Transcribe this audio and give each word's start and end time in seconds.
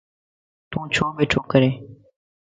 تو 0.71 0.77
ڇو 0.93 1.05
ٻيھڻو 1.15 1.41
ڪرين؟ 1.51 1.73